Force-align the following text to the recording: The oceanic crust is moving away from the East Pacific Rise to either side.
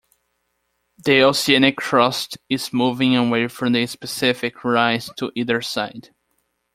The 0.97 1.21
oceanic 1.21 1.77
crust 1.77 2.39
is 2.49 2.73
moving 2.73 3.15
away 3.15 3.47
from 3.49 3.73
the 3.73 3.81
East 3.81 3.99
Pacific 3.99 4.63
Rise 4.63 5.11
to 5.17 5.31
either 5.35 5.61
side. 5.61 6.09